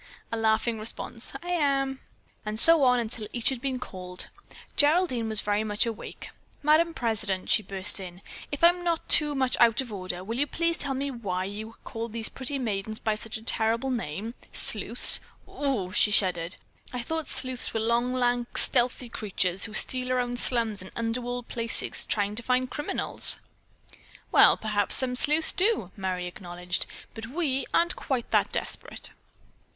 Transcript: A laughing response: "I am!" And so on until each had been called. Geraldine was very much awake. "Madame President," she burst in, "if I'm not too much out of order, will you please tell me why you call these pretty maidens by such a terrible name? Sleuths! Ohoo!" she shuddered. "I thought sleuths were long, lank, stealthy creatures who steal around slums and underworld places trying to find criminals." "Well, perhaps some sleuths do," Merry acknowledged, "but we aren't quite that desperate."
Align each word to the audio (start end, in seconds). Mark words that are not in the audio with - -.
A 0.31 0.35
laughing 0.35 0.79
response: 0.79 1.35
"I 1.43 1.49
am!" 1.49 1.99
And 2.43 2.59
so 2.59 2.81
on 2.85 2.97
until 2.99 3.27
each 3.33 3.49
had 3.49 3.61
been 3.61 3.77
called. 3.77 4.29
Geraldine 4.75 5.29
was 5.29 5.41
very 5.41 5.63
much 5.63 5.85
awake. 5.85 6.31
"Madame 6.63 6.95
President," 6.95 7.51
she 7.51 7.61
burst 7.61 7.99
in, 7.99 8.23
"if 8.51 8.63
I'm 8.63 8.83
not 8.83 9.07
too 9.07 9.35
much 9.35 9.55
out 9.59 9.79
of 9.79 9.93
order, 9.93 10.23
will 10.23 10.39
you 10.39 10.47
please 10.47 10.75
tell 10.77 10.95
me 10.95 11.11
why 11.11 11.43
you 11.45 11.75
call 11.83 12.07
these 12.09 12.29
pretty 12.29 12.57
maidens 12.57 12.97
by 12.99 13.13
such 13.13 13.37
a 13.37 13.43
terrible 13.43 13.91
name? 13.91 14.33
Sleuths! 14.51 15.19
Ohoo!" 15.47 15.91
she 15.91 16.09
shuddered. 16.09 16.57
"I 16.91 17.03
thought 17.03 17.27
sleuths 17.27 17.71
were 17.71 17.79
long, 17.79 18.11
lank, 18.11 18.57
stealthy 18.57 19.07
creatures 19.07 19.65
who 19.65 19.75
steal 19.75 20.11
around 20.11 20.39
slums 20.39 20.81
and 20.81 20.91
underworld 20.95 21.47
places 21.47 22.07
trying 22.07 22.33
to 22.37 22.41
find 22.41 22.71
criminals." 22.71 23.39
"Well, 24.31 24.57
perhaps 24.57 24.95
some 24.95 25.15
sleuths 25.15 25.53
do," 25.53 25.91
Merry 25.95 26.25
acknowledged, 26.25 26.87
"but 27.13 27.27
we 27.27 27.67
aren't 27.71 27.95
quite 27.95 28.31
that 28.31 28.51
desperate." 28.51 29.11